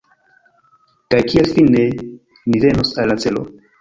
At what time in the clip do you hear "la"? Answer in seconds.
3.13-3.19